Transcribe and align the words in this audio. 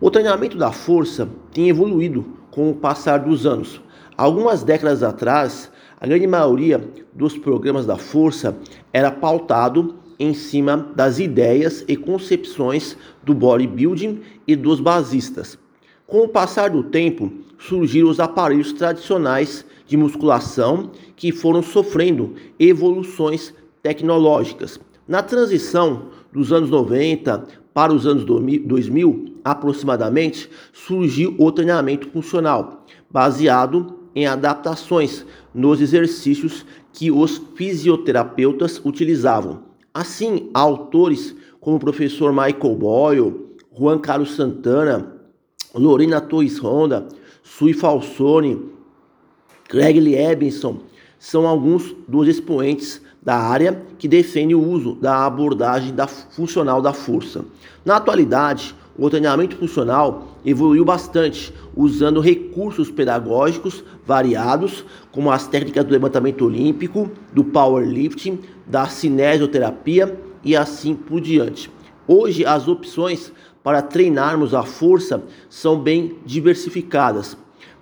O 0.00 0.10
treinamento 0.10 0.56
da 0.56 0.72
força 0.72 1.28
tem 1.52 1.68
evoluído 1.68 2.24
com 2.50 2.70
o 2.70 2.74
passar 2.74 3.18
dos 3.18 3.46
anos. 3.46 3.80
Algumas 4.16 4.62
décadas 4.62 5.02
atrás, 5.02 5.70
a 6.00 6.06
grande 6.06 6.26
maioria 6.26 6.80
dos 7.12 7.36
programas 7.36 7.86
da 7.86 7.96
força 7.96 8.56
era 8.92 9.10
pautado 9.10 9.96
em 10.18 10.34
cima 10.34 10.76
das 10.94 11.18
ideias 11.18 11.84
e 11.88 11.96
concepções 11.96 12.96
do 13.22 13.34
bodybuilding 13.34 14.20
e 14.46 14.54
dos 14.54 14.80
basistas. 14.80 15.58
Com 16.06 16.24
o 16.24 16.28
passar 16.28 16.70
do 16.70 16.84
tempo, 16.84 17.32
surgiram 17.58 18.08
os 18.08 18.20
aparelhos 18.20 18.72
tradicionais 18.72 19.64
de 19.86 19.96
musculação 19.96 20.90
que 21.16 21.32
foram 21.32 21.62
sofrendo 21.62 22.34
evoluções 22.58 23.54
tecnológicas. 23.82 24.78
Na 25.08 25.22
transição 25.22 26.08
dos 26.32 26.52
anos 26.52 26.70
90 26.70 27.63
para 27.74 27.92
os 27.92 28.06
anos 28.06 28.24
2000, 28.24 29.34
aproximadamente, 29.44 30.48
surgiu 30.72 31.34
o 31.38 31.50
treinamento 31.50 32.08
funcional, 32.08 32.86
baseado 33.10 33.98
em 34.14 34.26
adaptações 34.26 35.26
nos 35.52 35.80
exercícios 35.80 36.64
que 36.92 37.10
os 37.10 37.42
fisioterapeutas 37.56 38.80
utilizavam. 38.84 39.64
Assim, 39.92 40.48
autores 40.54 41.34
como 41.60 41.76
o 41.76 41.80
professor 41.80 42.32
Michael 42.32 42.76
Boyle, 42.76 43.34
Juan 43.76 43.98
Carlos 43.98 44.36
Santana, 44.36 45.12
Lorena 45.74 46.20
Torres 46.20 46.58
Ronda, 46.58 47.08
Sui 47.42 47.72
Falsone, 47.72 48.62
Craig 49.68 49.98
Liebson 49.98 50.80
são 51.18 51.46
alguns 51.46 51.94
dos 52.06 52.28
expoentes 52.28 53.02
da 53.24 53.36
área 53.36 53.82
que 53.98 54.06
defende 54.06 54.54
o 54.54 54.62
uso 54.62 54.94
da 54.96 55.24
abordagem 55.24 55.94
da 55.94 56.06
funcional 56.06 56.82
da 56.82 56.92
força. 56.92 57.44
Na 57.84 57.96
atualidade, 57.96 58.74
o 58.96 59.08
treinamento 59.08 59.56
funcional 59.56 60.38
evoluiu 60.44 60.84
bastante, 60.84 61.52
usando 61.74 62.20
recursos 62.20 62.90
pedagógicos 62.90 63.82
variados, 64.06 64.84
como 65.10 65.30
as 65.30 65.48
técnicas 65.48 65.84
do 65.84 65.90
levantamento 65.90 66.44
olímpico, 66.44 67.10
do 67.32 67.42
powerlifting, 67.42 68.38
da 68.66 68.86
cinesioterapia 68.86 70.18
e 70.44 70.54
assim 70.54 70.94
por 70.94 71.20
diante. 71.20 71.70
Hoje, 72.06 72.44
as 72.44 72.68
opções 72.68 73.32
para 73.62 73.80
treinarmos 73.80 74.52
a 74.52 74.62
força 74.62 75.22
são 75.48 75.80
bem 75.80 76.18
diversificadas, 76.26 77.36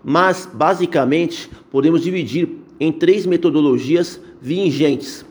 mas 0.04 0.48
basicamente 0.50 1.50
podemos 1.70 2.02
dividir 2.02 2.48
em 2.78 2.92
três 2.92 3.26
metodologias 3.26 4.20
vigentes 4.40 5.26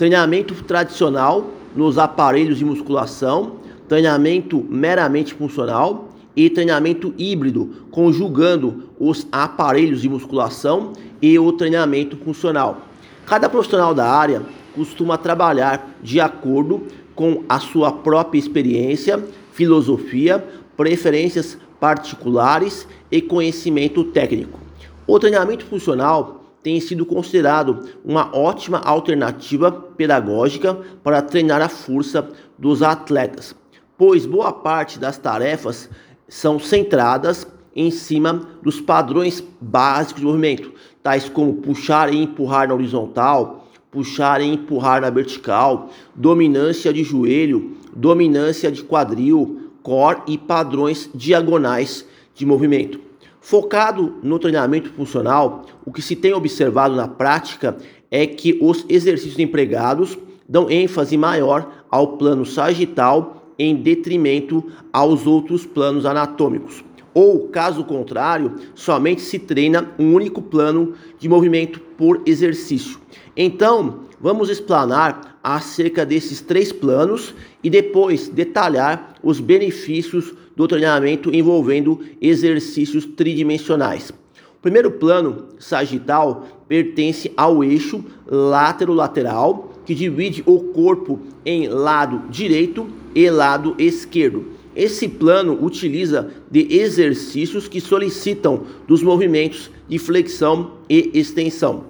treinamento 0.00 0.54
tradicional 0.64 1.50
nos 1.76 1.98
aparelhos 1.98 2.56
de 2.56 2.64
musculação, 2.64 3.56
treinamento 3.86 4.64
meramente 4.66 5.34
funcional 5.34 6.08
e 6.34 6.48
treinamento 6.48 7.12
híbrido, 7.18 7.84
conjugando 7.90 8.84
os 8.98 9.26
aparelhos 9.30 10.00
de 10.00 10.08
musculação 10.08 10.94
e 11.20 11.38
o 11.38 11.52
treinamento 11.52 12.16
funcional. 12.16 12.78
Cada 13.26 13.46
profissional 13.46 13.94
da 13.94 14.10
área 14.10 14.40
costuma 14.74 15.18
trabalhar 15.18 15.94
de 16.02 16.18
acordo 16.18 16.86
com 17.14 17.44
a 17.46 17.60
sua 17.60 17.92
própria 17.92 18.38
experiência, 18.38 19.22
filosofia, 19.52 20.42
preferências 20.78 21.58
particulares 21.78 22.88
e 23.12 23.20
conhecimento 23.20 24.02
técnico. 24.04 24.58
O 25.06 25.18
treinamento 25.18 25.66
funcional 25.66 26.39
tem 26.62 26.80
sido 26.80 27.06
considerado 27.06 27.88
uma 28.04 28.34
ótima 28.36 28.78
alternativa 28.78 29.72
pedagógica 29.72 30.78
para 31.02 31.22
treinar 31.22 31.62
a 31.62 31.68
força 31.68 32.28
dos 32.58 32.82
atletas, 32.82 33.54
pois 33.96 34.26
boa 34.26 34.52
parte 34.52 34.98
das 34.98 35.16
tarefas 35.16 35.88
são 36.28 36.58
centradas 36.58 37.46
em 37.74 37.90
cima 37.90 38.42
dos 38.62 38.80
padrões 38.80 39.42
básicos 39.60 40.20
de 40.20 40.26
movimento, 40.26 40.72
tais 41.02 41.28
como 41.28 41.54
puxar 41.54 42.12
e 42.12 42.22
empurrar 42.22 42.68
na 42.68 42.74
horizontal, 42.74 43.68
puxar 43.90 44.40
e 44.40 44.46
empurrar 44.46 45.00
na 45.00 45.10
vertical, 45.10 45.90
dominância 46.14 46.92
de 46.92 47.02
joelho, 47.02 47.76
dominância 47.94 48.70
de 48.70 48.82
quadril, 48.82 49.70
core 49.82 50.22
e 50.26 50.38
padrões 50.38 51.10
diagonais 51.14 52.06
de 52.34 52.44
movimento. 52.44 53.09
Focado 53.50 54.14
no 54.22 54.38
treinamento 54.38 54.90
funcional, 54.90 55.66
o 55.84 55.90
que 55.90 56.00
se 56.00 56.14
tem 56.14 56.32
observado 56.32 56.94
na 56.94 57.08
prática 57.08 57.76
é 58.08 58.24
que 58.24 58.56
os 58.62 58.86
exercícios 58.88 59.40
empregados 59.40 60.16
dão 60.48 60.70
ênfase 60.70 61.16
maior 61.16 61.68
ao 61.90 62.16
plano 62.16 62.46
sagital 62.46 63.52
em 63.58 63.74
detrimento 63.74 64.64
aos 64.92 65.26
outros 65.26 65.66
planos 65.66 66.06
anatômicos. 66.06 66.84
Ou, 67.12 67.48
caso 67.48 67.82
contrário, 67.82 68.54
somente 68.72 69.20
se 69.20 69.36
treina 69.36 69.90
um 69.98 70.14
único 70.14 70.40
plano 70.40 70.94
de 71.18 71.28
movimento 71.28 71.80
por 71.98 72.22
exercício. 72.26 73.00
Então, 73.36 74.02
vamos 74.20 74.48
explanar 74.48 75.29
acerca 75.42 76.04
desses 76.04 76.40
três 76.40 76.72
planos 76.72 77.34
e 77.62 77.70
depois 77.70 78.28
detalhar 78.28 79.14
os 79.22 79.40
benefícios 79.40 80.34
do 80.56 80.68
treinamento 80.68 81.34
envolvendo 81.34 82.00
exercícios 82.20 83.04
tridimensionais. 83.04 84.10
O 84.10 84.60
primeiro 84.60 84.90
plano 84.90 85.46
sagital 85.58 86.46
pertence 86.68 87.32
ao 87.36 87.64
eixo 87.64 88.04
látero-lateral, 88.26 89.72
que 89.86 89.94
divide 89.94 90.42
o 90.44 90.60
corpo 90.60 91.18
em 91.44 91.66
lado 91.66 92.28
direito 92.28 92.86
e 93.14 93.30
lado 93.30 93.74
esquerdo. 93.78 94.48
Esse 94.76 95.08
plano 95.08 95.58
utiliza 95.64 96.30
de 96.50 96.72
exercícios 96.74 97.66
que 97.66 97.80
solicitam 97.80 98.64
dos 98.86 99.02
movimentos 99.02 99.70
de 99.88 99.98
flexão 99.98 100.72
e 100.88 101.10
extensão. 101.14 101.89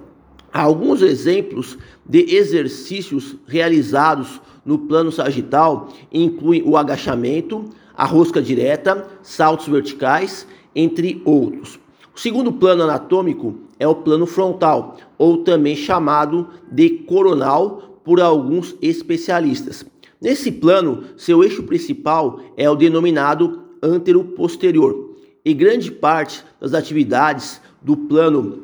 Alguns 0.53 1.01
exemplos 1.01 1.77
de 2.05 2.35
exercícios 2.35 3.37
realizados 3.47 4.41
no 4.65 4.79
plano 4.79 5.11
sagital 5.11 5.87
incluem 6.11 6.61
o 6.65 6.75
agachamento, 6.75 7.65
a 7.95 8.05
rosca 8.05 8.41
direta, 8.41 9.07
saltos 9.23 9.67
verticais, 9.67 10.45
entre 10.75 11.21
outros. 11.23 11.79
O 12.13 12.19
segundo 12.19 12.51
plano 12.51 12.83
anatômico 12.83 13.55
é 13.79 13.87
o 13.87 13.95
plano 13.95 14.25
frontal, 14.25 14.97
ou 15.17 15.37
também 15.37 15.75
chamado 15.75 16.47
de 16.69 16.89
coronal 16.89 17.99
por 18.03 18.19
alguns 18.19 18.75
especialistas. 18.81 19.85
Nesse 20.19 20.51
plano, 20.51 21.05
seu 21.15 21.43
eixo 21.43 21.63
principal 21.63 22.41
é 22.57 22.69
o 22.69 22.75
denominado 22.75 23.63
antero-posterior, 23.81 25.15
e 25.43 25.53
grande 25.53 25.91
parte 25.91 26.43
das 26.59 26.73
atividades 26.73 27.61
do 27.81 27.95
plano 27.95 28.63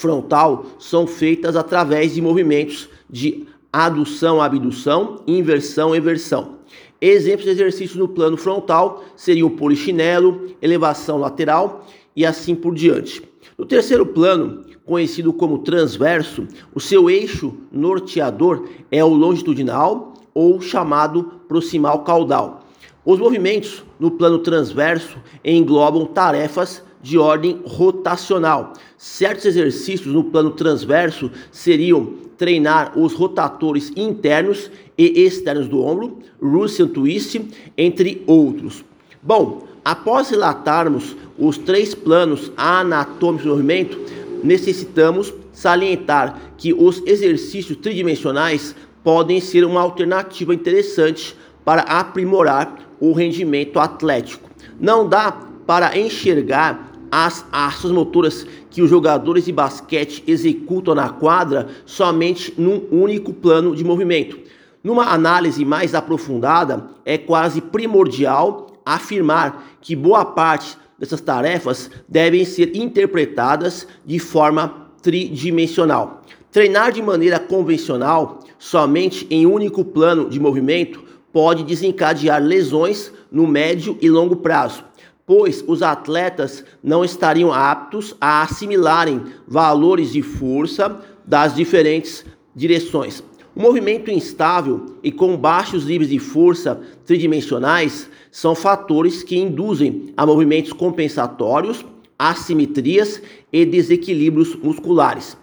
frontal 0.00 0.66
são 0.78 1.06
feitas 1.06 1.54
através 1.54 2.14
de 2.14 2.22
movimentos 2.22 2.88
de 3.08 3.46
adução, 3.72 4.40
abdução, 4.40 5.22
inversão, 5.26 5.94
eversão. 5.94 6.58
Exemplos 7.00 7.44
de 7.44 7.50
exercícios 7.50 7.96
no 7.96 8.08
plano 8.08 8.36
frontal 8.36 9.04
seriam 9.14 9.48
o 9.48 9.52
polichinelo, 9.52 10.48
elevação 10.60 11.18
lateral 11.18 11.86
e 12.16 12.26
assim 12.26 12.54
por 12.54 12.74
diante. 12.74 13.22
No 13.56 13.64
terceiro 13.64 14.04
plano, 14.06 14.64
conhecido 14.84 15.32
como 15.32 15.58
transverso, 15.58 16.46
o 16.74 16.80
seu 16.80 17.08
eixo 17.08 17.54
norteador 17.70 18.68
é 18.90 19.04
o 19.04 19.08
longitudinal 19.08 20.14
ou 20.34 20.60
chamado 20.60 21.40
proximal 21.46 22.04
caudal. 22.04 22.60
Os 23.04 23.18
movimentos 23.18 23.82
no 23.98 24.10
plano 24.10 24.38
transverso 24.38 25.16
englobam 25.44 26.06
tarefas 26.06 26.82
de 27.02 27.18
ordem 27.18 27.60
rotacional. 27.64 28.72
Certos 28.96 29.44
exercícios 29.44 30.12
no 30.12 30.24
plano 30.24 30.50
transverso 30.50 31.30
seriam 31.50 32.14
treinar 32.36 32.98
os 32.98 33.12
rotatores 33.12 33.92
internos 33.96 34.70
e 34.96 35.24
externos 35.24 35.68
do 35.68 35.82
ombro, 35.82 36.18
Russian 36.40 36.88
Twist, 36.88 37.40
entre 37.76 38.22
outros. 38.26 38.84
Bom, 39.22 39.66
após 39.84 40.30
relatarmos 40.30 41.16
os 41.38 41.58
três 41.58 41.94
planos 41.94 42.50
anatômicos 42.56 43.44
do 43.44 43.50
movimento, 43.50 43.98
necessitamos 44.42 45.32
salientar 45.52 46.40
que 46.56 46.72
os 46.72 47.02
exercícios 47.06 47.76
tridimensionais 47.78 48.74
podem 49.04 49.40
ser 49.40 49.64
uma 49.64 49.80
alternativa 49.80 50.54
interessante 50.54 51.36
para 51.64 51.82
aprimorar 51.82 52.76
o 52.98 53.12
rendimento 53.12 53.78
atlético. 53.78 54.48
Não 54.78 55.08
dá 55.08 55.32
para 55.66 55.98
enxergar 55.98 56.89
as 57.10 57.44
ações 57.50 57.92
motoras 57.92 58.46
que 58.70 58.82
os 58.82 58.90
jogadores 58.90 59.44
de 59.44 59.52
basquete 59.52 60.22
executam 60.26 60.94
na 60.94 61.08
quadra 61.08 61.68
somente 61.84 62.54
num 62.56 62.86
único 62.90 63.32
plano 63.32 63.74
de 63.74 63.84
movimento. 63.84 64.38
Numa 64.82 65.12
análise 65.12 65.64
mais 65.64 65.94
aprofundada, 65.94 66.88
é 67.04 67.18
quase 67.18 67.60
primordial 67.60 68.68
afirmar 68.84 69.76
que 69.80 69.94
boa 69.94 70.24
parte 70.24 70.76
dessas 70.98 71.20
tarefas 71.20 71.90
devem 72.08 72.44
ser 72.44 72.76
interpretadas 72.76 73.86
de 74.04 74.18
forma 74.18 74.88
tridimensional. 75.02 76.22
Treinar 76.50 76.92
de 76.92 77.02
maneira 77.02 77.38
convencional, 77.38 78.40
somente 78.58 79.26
em 79.30 79.46
único 79.46 79.84
plano 79.84 80.28
de 80.28 80.40
movimento, 80.40 81.04
pode 81.32 81.62
desencadear 81.62 82.42
lesões 82.42 83.12
no 83.30 83.46
médio 83.46 83.96
e 84.00 84.10
longo 84.10 84.36
prazo, 84.36 84.84
pois 85.30 85.62
os 85.64 85.80
atletas 85.80 86.64
não 86.82 87.04
estariam 87.04 87.52
aptos 87.52 88.16
a 88.20 88.42
assimilarem 88.42 89.22
valores 89.46 90.10
de 90.10 90.22
força 90.22 91.00
das 91.24 91.54
diferentes 91.54 92.24
direções. 92.52 93.22
O 93.54 93.60
movimento 93.60 94.10
instável 94.10 94.86
e 95.04 95.12
com 95.12 95.36
baixos 95.36 95.86
níveis 95.86 96.10
de 96.10 96.18
força 96.18 96.80
tridimensionais 97.06 98.10
são 98.32 98.56
fatores 98.56 99.22
que 99.22 99.38
induzem 99.38 100.12
a 100.16 100.26
movimentos 100.26 100.72
compensatórios, 100.72 101.86
assimetrias 102.18 103.22
e 103.52 103.64
desequilíbrios 103.64 104.56
musculares. 104.56 105.36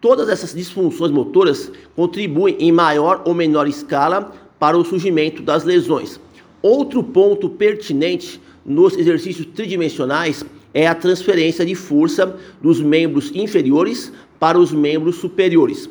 Todas 0.00 0.30
essas 0.30 0.54
disfunções 0.54 1.10
motoras 1.10 1.70
contribuem 1.94 2.56
em 2.58 2.72
maior 2.72 3.20
ou 3.26 3.34
menor 3.34 3.68
escala 3.68 4.32
para 4.58 4.78
o 4.78 4.84
surgimento 4.84 5.42
das 5.42 5.62
lesões. 5.62 6.18
Outro 6.62 7.02
ponto 7.04 7.50
pertinente 7.50 8.40
nos 8.66 8.96
exercícios 8.98 9.46
tridimensionais 9.54 10.44
é 10.74 10.86
a 10.86 10.94
transferência 10.94 11.64
de 11.64 11.74
força 11.74 12.36
dos 12.60 12.80
membros 12.80 13.30
inferiores 13.34 14.12
para 14.38 14.58
os 14.58 14.72
membros 14.72 15.16
superiores. 15.16 15.88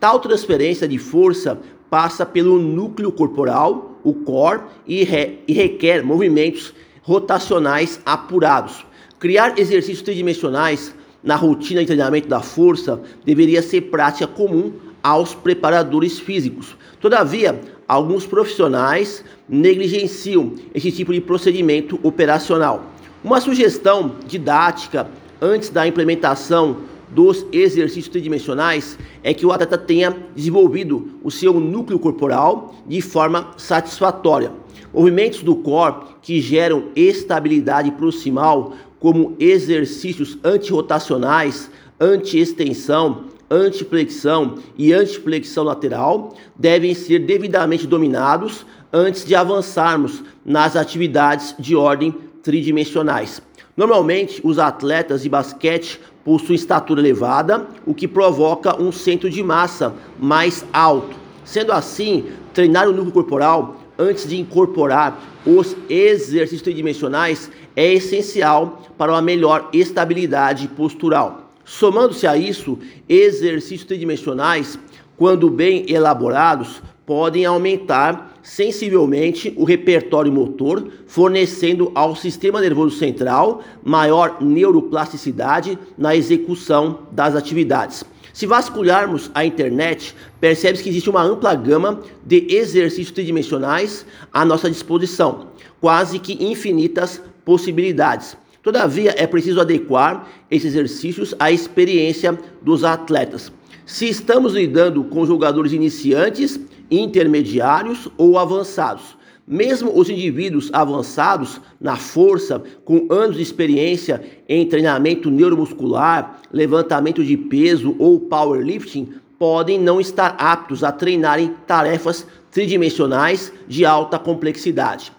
Tal 0.00 0.18
transferência 0.20 0.86
de 0.86 0.98
força 0.98 1.58
passa 1.88 2.26
pelo 2.26 2.58
núcleo 2.58 3.10
corporal, 3.10 3.98
o 4.02 4.12
core, 4.12 4.62
e, 4.86 5.04
re 5.04 5.38
e 5.46 5.52
requer 5.52 6.04
movimentos 6.04 6.74
rotacionais 7.02 8.00
apurados. 8.04 8.84
Criar 9.18 9.58
exercícios 9.58 10.02
tridimensionais 10.02 10.94
na 11.22 11.36
rotina 11.36 11.80
de 11.80 11.86
treinamento 11.86 12.28
da 12.28 12.40
força 12.40 13.00
deveria 13.24 13.62
ser 13.62 13.82
prática 13.82 14.26
comum 14.26 14.72
aos 15.02 15.34
preparadores 15.34 16.18
físicos. 16.18 16.76
Todavia, 17.00 17.58
alguns 17.88 18.26
profissionais 18.26 19.24
negligenciam 19.48 20.52
esse 20.74 20.92
tipo 20.92 21.12
de 21.12 21.20
procedimento 21.22 21.98
operacional. 22.02 22.84
Uma 23.24 23.40
sugestão 23.40 24.16
didática 24.26 25.08
antes 25.40 25.70
da 25.70 25.86
implementação 25.86 26.76
dos 27.08 27.46
exercícios 27.50 28.08
tridimensionais 28.08 28.98
é 29.24 29.32
que 29.32 29.46
o 29.46 29.50
atleta 29.50 29.78
tenha 29.78 30.14
desenvolvido 30.36 31.12
o 31.22 31.30
seu 31.30 31.58
núcleo 31.58 31.98
corporal 31.98 32.74
de 32.86 33.00
forma 33.00 33.52
satisfatória. 33.56 34.52
Movimentos 34.92 35.42
do 35.42 35.56
core 35.56 35.96
que 36.20 36.40
geram 36.40 36.84
estabilidade 36.94 37.90
proximal, 37.92 38.74
como 39.00 39.34
exercícios 39.38 40.36
antirrotacionais, 40.44 41.70
anti-extensão, 42.00 43.24
antiflexão 43.50 44.56
e 44.76 44.92
antiflexão 44.92 45.64
lateral 45.64 46.34
devem 46.56 46.94
ser 46.94 47.20
devidamente 47.20 47.86
dominados 47.86 48.66
antes 48.92 49.24
de 49.24 49.34
avançarmos 49.34 50.22
nas 50.44 50.76
atividades 50.76 51.54
de 51.58 51.74
ordem 51.76 52.14
tridimensionais. 52.42 53.42
Normalmente, 53.76 54.40
os 54.42 54.58
atletas 54.58 55.22
de 55.22 55.28
basquete 55.28 56.00
possuem 56.24 56.56
estatura 56.56 57.00
elevada, 57.00 57.66
o 57.86 57.94
que 57.94 58.08
provoca 58.08 58.80
um 58.80 58.90
centro 58.90 59.30
de 59.30 59.42
massa 59.42 59.94
mais 60.18 60.64
alto. 60.72 61.16
Sendo 61.44 61.72
assim, 61.72 62.26
treinar 62.52 62.88
o 62.88 62.92
núcleo 62.92 63.12
corporal 63.12 63.76
antes 63.98 64.28
de 64.28 64.38
incorporar 64.38 65.18
os 65.46 65.76
exercícios 65.88 66.62
tridimensionais 66.62 67.50
é 67.74 67.94
essencial 67.94 68.82
para 68.98 69.12
uma 69.12 69.22
melhor 69.22 69.68
estabilidade 69.72 70.68
postural. 70.68 71.47
Somando-se 71.68 72.26
a 72.26 72.34
isso, 72.34 72.78
exercícios 73.06 73.84
tridimensionais, 73.84 74.78
quando 75.18 75.50
bem 75.50 75.84
elaborados, 75.86 76.82
podem 77.04 77.44
aumentar 77.44 78.38
sensivelmente 78.42 79.52
o 79.54 79.64
repertório 79.64 80.32
motor, 80.32 80.88
fornecendo 81.06 81.92
ao 81.94 82.16
sistema 82.16 82.58
nervoso 82.62 82.96
central 82.96 83.62
maior 83.84 84.38
neuroplasticidade 84.40 85.78
na 85.96 86.16
execução 86.16 87.00
das 87.12 87.36
atividades. 87.36 88.02
Se 88.32 88.46
vasculharmos 88.46 89.30
a 89.34 89.44
internet, 89.44 90.14
percebe-se 90.40 90.82
que 90.82 90.88
existe 90.88 91.10
uma 91.10 91.22
ampla 91.22 91.54
gama 91.54 92.00
de 92.24 92.46
exercícios 92.48 93.10
tridimensionais 93.10 94.06
à 94.32 94.42
nossa 94.42 94.70
disposição, 94.70 95.48
quase 95.82 96.18
que 96.18 96.42
infinitas 96.42 97.20
possibilidades. 97.44 98.38
Todavia, 98.62 99.14
é 99.16 99.26
preciso 99.26 99.60
adequar 99.60 100.28
esses 100.50 100.74
exercícios 100.74 101.34
à 101.38 101.50
experiência 101.52 102.38
dos 102.60 102.84
atletas. 102.84 103.52
Se 103.86 104.08
estamos 104.08 104.54
lidando 104.54 105.04
com 105.04 105.24
jogadores 105.24 105.72
iniciantes, 105.72 106.60
intermediários 106.90 108.08
ou 108.18 108.38
avançados, 108.38 109.16
mesmo 109.46 109.98
os 109.98 110.10
indivíduos 110.10 110.68
avançados 110.74 111.58
na 111.80 111.96
força, 111.96 112.62
com 112.84 113.06
anos 113.10 113.36
de 113.36 113.42
experiência 113.42 114.22
em 114.46 114.66
treinamento 114.66 115.30
neuromuscular, 115.30 116.42
levantamento 116.52 117.24
de 117.24 117.34
peso 117.34 117.96
ou 117.98 118.20
powerlifting, 118.20 119.08
podem 119.38 119.78
não 119.80 120.00
estar 120.00 120.36
aptos 120.38 120.84
a 120.84 120.92
treinarem 120.92 121.54
tarefas 121.66 122.26
tridimensionais 122.50 123.50
de 123.66 123.86
alta 123.86 124.18
complexidade. 124.18 125.12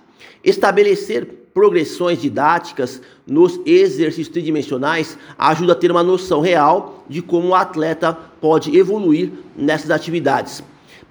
Estabelecer 0.43 1.38
progressões 1.53 2.21
didáticas 2.21 3.01
nos 3.25 3.59
exercícios 3.65 4.29
tridimensionais 4.29 5.17
ajuda 5.37 5.73
a 5.73 5.75
ter 5.75 5.91
uma 5.91 6.03
noção 6.03 6.41
real 6.41 7.03
de 7.09 7.21
como 7.21 7.49
o 7.49 7.55
atleta 7.55 8.13
pode 8.39 8.75
evoluir 8.77 9.31
nessas 9.55 9.91
atividades. 9.91 10.63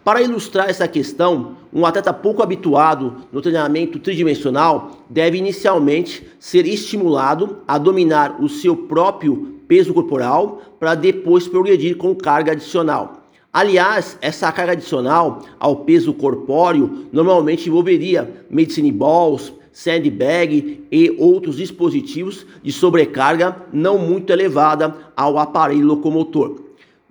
Para 0.04 0.22
ilustrar 0.22 0.70
essa 0.70 0.88
questão, 0.88 1.56
um 1.72 1.84
atleta 1.84 2.14
pouco 2.14 2.42
habituado 2.42 3.16
no 3.30 3.42
treinamento 3.42 3.98
tridimensional 3.98 5.04
deve 5.10 5.36
inicialmente 5.36 6.26
ser 6.38 6.66
estimulado 6.66 7.58
a 7.68 7.76
dominar 7.76 8.42
o 8.42 8.48
seu 8.48 8.74
próprio 8.74 9.58
peso 9.68 9.92
corporal 9.92 10.62
para 10.80 10.94
depois 10.94 11.46
progredir 11.46 11.96
com 11.96 12.14
carga 12.14 12.52
adicional. 12.52 13.18
Aliás, 13.52 14.16
essa 14.20 14.50
carga 14.52 14.72
adicional 14.72 15.42
ao 15.58 15.76
peso 15.76 16.14
corpóreo 16.14 17.06
normalmente 17.12 17.68
envolveria 17.68 18.44
medicine 18.48 18.92
balls, 18.92 19.52
sandbag 19.72 20.84
e 20.90 21.16
outros 21.18 21.56
dispositivos 21.56 22.46
de 22.62 22.72
sobrecarga 22.72 23.56
não 23.72 23.98
muito 23.98 24.30
elevada 24.32 24.94
ao 25.16 25.38
aparelho 25.38 25.86
locomotor. 25.86 26.60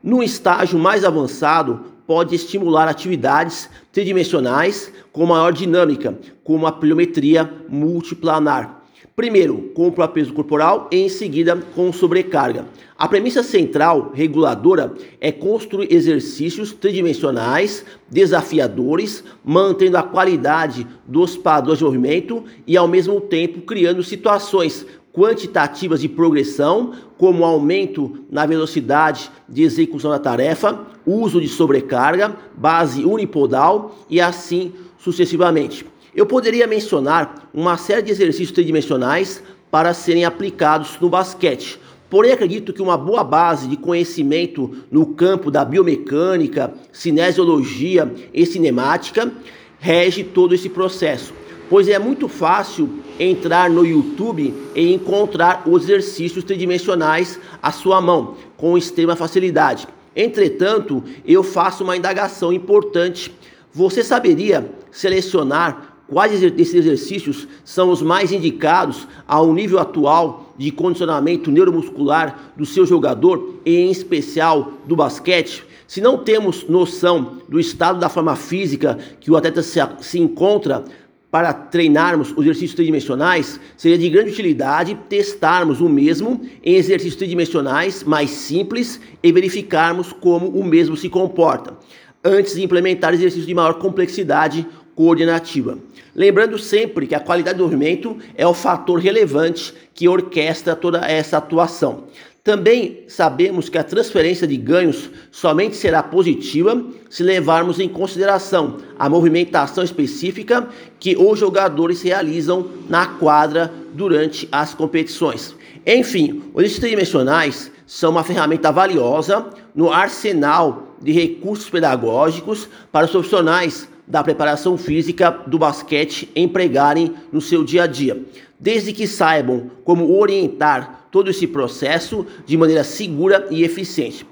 No 0.03 0.23
estágio 0.23 0.77
mais 0.77 1.03
avançado, 1.03 1.81
pode 2.05 2.33
estimular 2.33 2.87
atividades 2.87 3.69
tridimensionais 3.91 4.91
com 5.11 5.25
maior 5.25 5.51
dinâmica, 5.51 6.17
como 6.43 6.65
a 6.65 6.71
pliometria 6.71 7.51
multiplanar. 7.67 8.76
Primeiro, 9.17 9.71
com 9.73 9.87
o 9.87 10.07
peso 10.09 10.31
corporal 10.31 10.87
e 10.91 10.97
em 10.97 11.09
seguida 11.09 11.57
com 11.73 11.91
sobrecarga. 11.91 12.67
A 12.95 13.07
premissa 13.07 13.41
central 13.41 14.11
reguladora 14.13 14.93
é 15.19 15.31
construir 15.31 15.91
exercícios 15.91 16.71
tridimensionais 16.71 17.83
desafiadores, 18.07 19.23
mantendo 19.43 19.97
a 19.97 20.03
qualidade 20.03 20.85
dos 21.07 21.35
padrões 21.35 21.79
de 21.79 21.83
movimento 21.83 22.43
e 22.67 22.77
ao 22.77 22.87
mesmo 22.87 23.19
tempo 23.19 23.61
criando 23.61 24.03
situações 24.03 24.85
quantitativas 25.11 25.99
de 25.99 26.07
progressão, 26.07 26.93
como 27.17 27.43
aumento 27.43 28.23
na 28.29 28.45
velocidade 28.45 29.31
de 29.49 29.63
execução 29.63 30.11
da 30.11 30.19
tarefa, 30.19 30.85
uso 31.07 31.41
de 31.41 31.47
sobrecarga, 31.47 32.37
base 32.55 33.03
unipodal 33.03 33.97
e 34.11 34.21
assim 34.21 34.73
sucessivamente. 34.99 35.87
Eu 36.17 36.25
poderia 36.25 36.65
mencionar 36.65 37.47
uma 37.53 37.77
série 37.77 38.01
de 38.01 38.11
exercícios 38.11 38.51
tridimensionais 38.51 39.43
para 39.69 39.93
serem 39.93 40.25
aplicados 40.25 40.97
no 40.99 41.09
basquete. 41.09 41.79
Porém, 42.09 42.31
acredito 42.31 42.73
que 42.73 42.81
uma 42.81 42.97
boa 42.97 43.23
base 43.23 43.67
de 43.67 43.77
conhecimento 43.77 44.77
no 44.89 45.13
campo 45.13 45.51
da 45.51 45.63
biomecânica, 45.63 46.73
cinesiologia 46.91 48.11
e 48.33 48.47
cinemática 48.47 49.31
rege 49.77 50.23
todo 50.23 50.55
esse 50.55 50.69
processo, 50.69 51.35
pois 51.69 51.87
é 51.87 51.99
muito 51.99 52.27
fácil 52.27 52.89
entrar 53.19 53.69
no 53.69 53.85
YouTube 53.85 54.55
e 54.73 54.91
encontrar 54.91 55.67
os 55.67 55.83
exercícios 55.83 56.43
tridimensionais 56.43 57.39
à 57.61 57.71
sua 57.71 58.01
mão 58.01 58.33
com 58.57 58.75
extrema 58.75 59.15
facilidade. 59.15 59.87
Entretanto, 60.15 61.03
eu 61.23 61.43
faço 61.43 61.83
uma 61.83 61.95
indagação 61.95 62.51
importante. 62.51 63.31
Você 63.71 64.03
saberia 64.03 64.67
selecionar 64.89 65.96
Quais 66.09 66.39
desses 66.39 66.73
exercícios 66.73 67.47
são 67.65 67.91
os 67.91 68.01
mais 68.01 68.31
indicados 68.31 69.05
ao 69.27 69.53
nível 69.53 69.77
atual 69.77 70.53
de 70.57 70.71
condicionamento 70.71 71.51
neuromuscular 71.51 72.53
do 72.55 72.65
seu 72.65 72.85
jogador, 72.85 73.55
e 73.65 73.75
em 73.75 73.91
especial 73.91 74.73
do 74.85 74.95
basquete? 74.95 75.65
Se 75.85 75.99
não 75.99 76.17
temos 76.17 76.67
noção 76.67 77.37
do 77.49 77.59
estado 77.59 77.99
da 77.99 78.07
forma 78.07 78.37
física 78.37 78.97
que 79.19 79.29
o 79.29 79.35
atleta 79.35 79.61
se, 79.61 79.79
se 79.99 80.17
encontra 80.17 80.85
para 81.29 81.51
treinarmos 81.51 82.31
os 82.31 82.39
exercícios 82.39 82.75
tridimensionais, 82.75 83.59
seria 83.75 83.97
de 83.97 84.09
grande 84.09 84.31
utilidade 84.31 84.97
testarmos 85.09 85.81
o 85.81 85.89
mesmo 85.89 86.41
em 86.63 86.75
exercícios 86.75 87.17
tridimensionais 87.17 88.03
mais 88.05 88.29
simples 88.29 88.99
e 89.21 89.29
verificarmos 89.29 90.13
como 90.13 90.47
o 90.47 90.63
mesmo 90.63 90.95
se 90.95 91.09
comporta, 91.09 91.77
antes 92.23 92.55
de 92.55 92.63
implementar 92.63 93.13
exercícios 93.13 93.45
de 93.45 93.53
maior 93.53 93.73
complexidade 93.73 94.65
coordenativa. 94.97 95.77
Lembrando 96.15 96.57
sempre 96.57 97.05
que 97.05 97.13
a 97.13 97.19
qualidade 97.19 97.59
do 97.59 97.63
movimento 97.63 98.17
é 98.35 98.47
o 98.47 98.53
fator 98.55 98.99
relevante 98.99 99.71
que 99.93 100.09
orquestra 100.09 100.75
toda 100.75 101.05
essa 101.05 101.37
atuação. 101.37 102.05
Também 102.43 103.03
sabemos 103.07 103.69
que 103.69 103.77
a 103.77 103.83
transferência 103.83 104.47
de 104.47 104.57
ganhos 104.57 105.11
somente 105.29 105.75
será 105.75 106.01
positiva 106.01 106.83
se 107.09 107.21
levarmos 107.21 107.79
em 107.79 107.87
consideração 107.87 108.77
a 108.97 109.07
movimentação 109.07 109.83
específica 109.83 110.67
que 110.99 111.15
os 111.15 111.37
jogadores 111.37 112.01
realizam 112.01 112.67
na 112.89 113.05
quadra 113.05 113.71
durante 113.93 114.47
as 114.51 114.73
competições. 114.73 115.55
Enfim, 115.85 116.41
os 116.55 116.79
tridimensionais 116.79 117.71
são 117.85 118.11
uma 118.11 118.23
ferramenta 118.23 118.71
valiosa 118.71 119.45
no 119.75 119.91
arsenal 119.91 120.95
de 120.99 121.11
recursos 121.11 121.69
pedagógicos 121.69 122.67
para 122.91 123.05
os 123.05 123.11
profissionais 123.11 123.87
da 124.07 124.23
preparação 124.23 124.77
física 124.77 125.29
do 125.45 125.59
basquete 125.59 126.29
empregarem 126.35 127.13
no 127.31 127.41
seu 127.41 127.63
dia 127.63 127.83
a 127.83 127.87
dia, 127.87 128.23
desde 128.59 128.93
que 128.93 129.05
saibam 129.05 129.69
como 129.83 130.17
orientar 130.17 131.07
todo 131.11 131.29
esse 131.29 131.45
processo 131.45 132.25
de 132.45 132.55
maneira 132.55 132.83
segura 132.83 133.47
e 133.51 133.63
eficiente. 133.63 134.25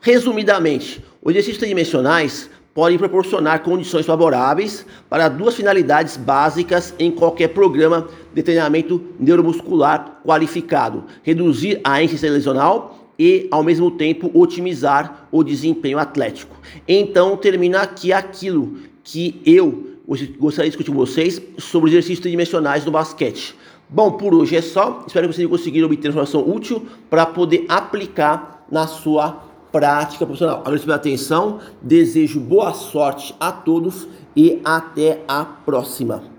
Resumidamente, 0.00 1.02
os 1.22 1.30
exercícios 1.30 1.58
tridimensionais 1.58 2.50
podem 2.74 2.98
proporcionar 2.98 3.62
condições 3.62 4.06
favoráveis 4.06 4.84
para 5.08 5.28
duas 5.28 5.54
finalidades 5.54 6.16
básicas 6.16 6.94
em 6.98 7.10
qualquer 7.10 7.48
programa 7.48 8.08
de 8.34 8.42
treinamento 8.42 9.00
neuromuscular 9.18 10.20
qualificado: 10.24 11.04
reduzir 11.22 11.80
a 11.84 12.02
incidência 12.02 12.30
lesional 12.30 12.98
e, 13.18 13.46
ao 13.50 13.62
mesmo 13.62 13.90
tempo, 13.90 14.30
otimizar 14.34 15.28
o 15.30 15.44
desempenho 15.44 15.98
atlético. 15.98 16.56
Então, 16.88 17.36
termina 17.36 17.82
aqui 17.82 18.12
aquilo 18.12 18.78
que 19.04 19.40
eu 19.44 19.96
gostaria 20.38 20.70
de 20.70 20.76
discutir 20.76 20.90
com 20.90 20.96
vocês 20.96 21.40
sobre 21.58 21.88
os 21.88 21.94
exercícios 21.94 22.20
tridimensionais 22.20 22.84
do 22.84 22.90
basquete. 22.90 23.54
Bom, 23.88 24.12
por 24.12 24.34
hoje 24.34 24.56
é 24.56 24.62
só. 24.62 25.04
Espero 25.06 25.28
que 25.28 25.34
vocês 25.34 25.48
conseguiram 25.48 25.86
obter 25.86 26.08
informação 26.08 26.48
útil 26.48 26.86
para 27.10 27.26
poder 27.26 27.66
aplicar 27.68 28.66
na 28.70 28.86
sua 28.86 29.42
prática 29.70 30.24
profissional. 30.24 30.60
Agradeço 30.60 30.84
pela 30.84 30.96
atenção, 30.96 31.60
desejo 31.80 32.40
boa 32.40 32.72
sorte 32.72 33.34
a 33.38 33.52
todos 33.52 34.08
e 34.34 34.60
até 34.64 35.22
a 35.28 35.44
próxima. 35.44 36.31